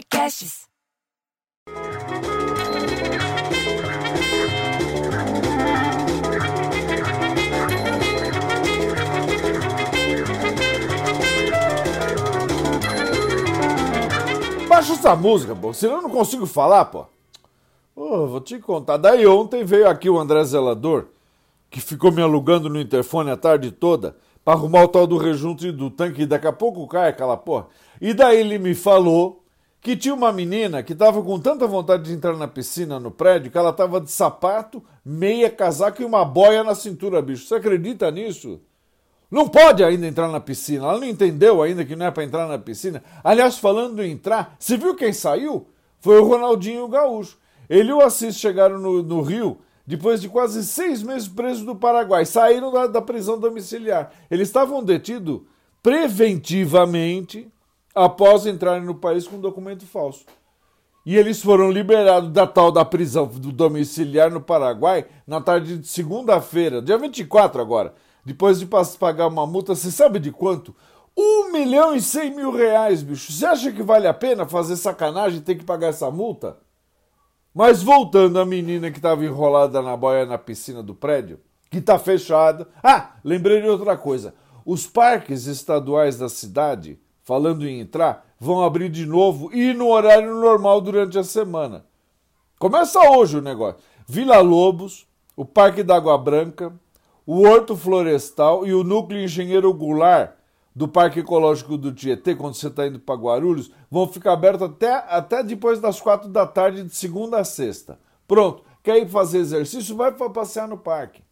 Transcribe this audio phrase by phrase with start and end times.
[0.00, 0.66] Podcasts.
[14.68, 17.04] Baixa essa música, pô, senão eu não consigo falar, pô.
[17.94, 18.96] Ô, vou te contar.
[18.96, 21.08] Daí ontem veio aqui o André Zelador,
[21.68, 25.70] que ficou me alugando no interfone a tarde toda pra arrumar o tal do rejunte
[25.70, 27.66] do tanque e daqui a pouco cai aquela porra.
[28.00, 29.40] E daí ele me falou
[29.80, 33.50] que tinha uma menina que tava com tanta vontade de entrar na piscina no prédio
[33.50, 37.46] que ela tava de sapato, meia, casaco e uma boia na cintura, bicho.
[37.46, 38.60] Você acredita nisso?
[39.30, 40.84] Não pode ainda entrar na piscina.
[40.84, 43.02] Ela não entendeu ainda que não é para entrar na piscina.
[43.24, 45.66] Aliás, falando em entrar, você viu quem saiu?
[46.00, 47.38] Foi o Ronaldinho Gaúcho.
[47.68, 51.76] Ele e o Assis chegaram no, no Rio depois de quase seis meses presos do
[51.76, 52.26] Paraguai.
[52.26, 54.10] Saíram da, da prisão domiciliar.
[54.30, 55.40] Eles estavam detidos
[55.82, 57.48] preventivamente
[57.94, 60.24] após entrarem no país com documento falso.
[61.04, 65.88] E eles foram liberados da tal da prisão do domiciliar no Paraguai na tarde de
[65.88, 68.66] segunda-feira, dia 24 agora depois de
[68.98, 70.74] pagar uma multa, você sabe de quanto?
[71.16, 73.32] Um milhão e cem mil reais, bicho.
[73.32, 76.56] Você acha que vale a pena fazer sacanagem e ter que pagar essa multa?
[77.52, 81.98] Mas voltando à menina que estava enrolada na boia na piscina do prédio, que está
[81.98, 82.68] fechada.
[82.82, 84.34] Ah, lembrei de outra coisa.
[84.64, 90.34] Os parques estaduais da cidade, falando em entrar, vão abrir de novo e no horário
[90.34, 91.84] normal durante a semana.
[92.58, 93.80] Começa hoje o negócio.
[94.06, 96.72] Vila Lobos, o Parque da Água Branca,
[97.26, 100.32] o Horto Florestal e o Núcleo Engenheiro Goulart
[100.74, 104.92] do Parque Ecológico do Tietê, quando você está indo para Guarulhos, vão ficar abertos até,
[105.08, 107.98] até depois das quatro da tarde, de segunda a sexta.
[108.26, 109.96] Pronto, quer ir fazer exercício?
[109.96, 111.22] Vai para passear no parque.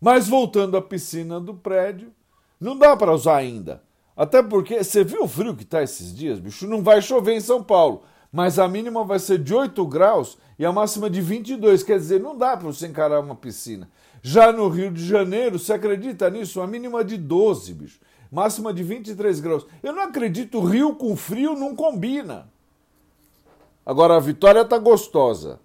[0.00, 2.12] Mas voltando à piscina do prédio,
[2.58, 3.82] não dá para usar ainda.
[4.20, 6.66] Até porque, você viu o frio que está esses dias, bicho?
[6.66, 10.66] Não vai chover em São Paulo, mas a mínima vai ser de 8 graus e
[10.66, 11.82] a máxima de 22.
[11.82, 13.88] Quer dizer, não dá para você encarar uma piscina.
[14.20, 16.60] Já no Rio de Janeiro, você acredita nisso?
[16.60, 17.98] A mínima de 12, bicho.
[18.30, 19.66] Máxima de 23 graus.
[19.82, 22.46] Eu não acredito, Rio com frio não combina.
[23.86, 25.58] Agora a Vitória tá gostosa.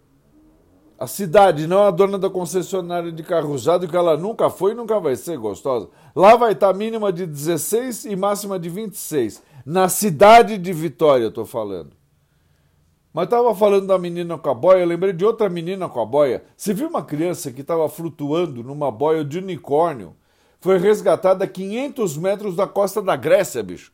[0.98, 4.76] A cidade, não a dona da concessionária de carro usado, que ela nunca foi e
[4.76, 5.90] nunca vai ser gostosa.
[6.16, 9.44] Lá vai estar tá mínima de 16 e máxima de 26.
[9.66, 11.92] Na cidade de Vitória, tô falando.
[13.12, 16.06] Mas estava falando da menina com a boia, eu lembrei de outra menina com a
[16.06, 16.44] boia.
[16.56, 20.16] Você viu uma criança que estava flutuando numa boia de unicórnio?
[20.62, 23.92] Foi resgatada a 500 metros da costa da Grécia, bicho.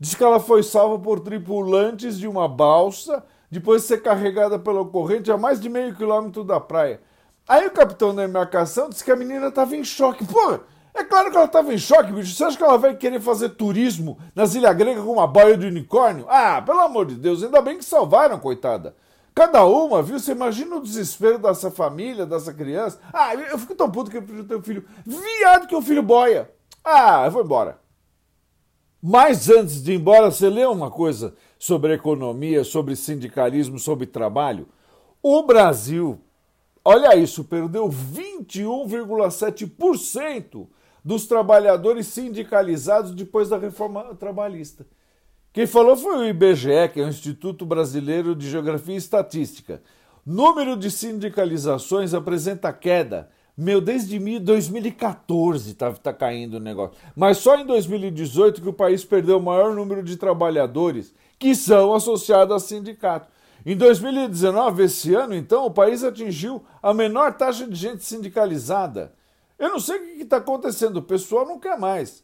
[0.00, 4.84] Diz que ela foi salva por tripulantes de uma balsa depois de ser carregada pela
[4.84, 7.00] corrente a mais de meio quilômetro da praia.
[7.48, 10.24] Aí o capitão da embarcação disse que a menina estava em choque.
[10.24, 10.60] Pô,
[10.94, 12.34] é claro que ela estava em choque, bicho.
[12.34, 15.66] Você acha que ela vai querer fazer turismo nas Ilhas Gregas com uma boia de
[15.66, 16.26] unicórnio?
[16.28, 18.94] Ah, pelo amor de Deus, ainda bem que salvaram, coitada.
[19.34, 20.18] Cada uma, viu?
[20.18, 22.98] Você imagina o desespero dessa família, dessa criança.
[23.12, 24.84] Ah, eu fico tão puto que eu um filho.
[25.06, 26.50] Viado que o filho boia.
[26.84, 27.78] Ah, eu vou embora.
[29.00, 34.68] Mas antes de ir embora, você lê uma coisa sobre economia, sobre sindicalismo, sobre trabalho.
[35.22, 36.20] O Brasil,
[36.84, 40.66] olha isso, perdeu 21,7%
[41.04, 44.86] dos trabalhadores sindicalizados depois da reforma trabalhista.
[45.52, 49.82] Quem falou foi o IBGE, que é o Instituto Brasileiro de Geografia e Estatística.
[50.24, 53.30] Número de sindicalizações apresenta queda.
[53.60, 56.96] Meu, desde 2014 está tá caindo o negócio.
[57.16, 61.92] Mas só em 2018 que o país perdeu o maior número de trabalhadores que são
[61.92, 63.28] associados a sindicato.
[63.66, 69.12] Em 2019, esse ano, então, o país atingiu a menor taxa de gente sindicalizada.
[69.58, 70.98] Eu não sei o que está acontecendo.
[70.98, 72.22] O pessoal não quer mais.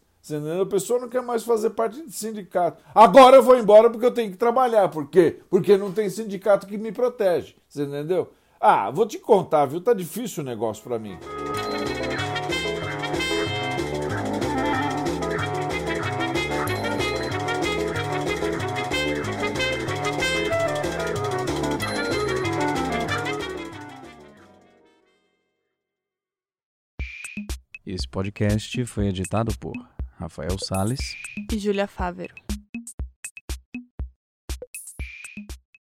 [0.62, 2.80] O pessoal não quer mais fazer parte de sindicato.
[2.94, 4.88] Agora eu vou embora porque eu tenho que trabalhar.
[4.88, 5.40] Por quê?
[5.50, 7.56] Porque não tem sindicato que me protege.
[7.68, 8.32] Você entendeu?
[8.66, 9.78] Ah, vou te contar, viu?
[9.78, 11.18] Tá difícil o negócio para mim.
[27.84, 29.74] Esse podcast foi editado por
[30.14, 31.14] Rafael Sales
[31.52, 32.43] e Júlia Fávero.